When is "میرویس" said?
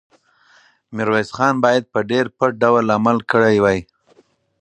0.95-1.29